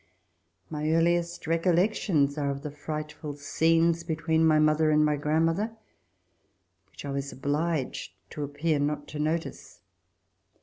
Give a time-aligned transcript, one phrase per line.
[0.67, 5.77] My earliest recollections are of the frightful scenes between my mother and my grandmother,
[6.89, 9.81] which I was obliged to appear not to notice.